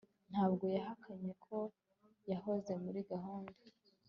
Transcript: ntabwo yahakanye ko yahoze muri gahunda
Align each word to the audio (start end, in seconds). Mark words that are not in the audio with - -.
ntabwo 0.31 0.63
yahakanye 0.75 1.31
ko 1.45 1.57
yahoze 2.31 2.71
muri 2.83 2.99
gahunda 3.11 3.59